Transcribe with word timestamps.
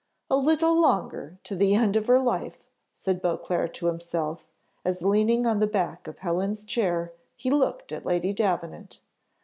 "A 0.31 0.35
little 0.35 0.73
longer, 0.73 1.37
to 1.43 1.55
the 1.55 1.75
end 1.75 1.95
of 1.95 2.07
her 2.07 2.19
life!" 2.19 2.57
said 2.91 3.21
Beauclerc 3.21 3.71
to 3.75 3.85
himself, 3.85 4.47
as 4.83 5.03
leaning 5.03 5.45
on 5.45 5.59
the 5.59 5.67
back 5.67 6.07
of 6.07 6.17
Helen's 6.17 6.63
chair 6.63 7.13
he 7.35 7.51
looked 7.51 7.91
at 7.91 8.03
Lady 8.03 8.33
Davenant. 8.33 8.97